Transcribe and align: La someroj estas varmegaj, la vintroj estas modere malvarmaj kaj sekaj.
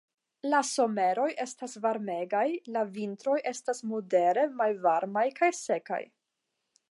La 0.51 0.59
someroj 0.69 1.25
estas 1.43 1.75
varmegaj, 1.83 2.45
la 2.77 2.83
vintroj 2.95 3.37
estas 3.53 3.85
modere 3.91 4.49
malvarmaj 4.63 5.29
kaj 5.41 5.53
sekaj. 5.61 6.03